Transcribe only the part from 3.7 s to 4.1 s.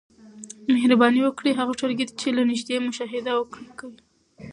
کوی